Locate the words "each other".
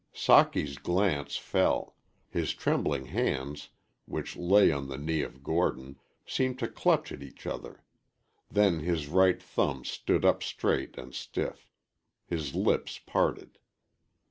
7.21-7.83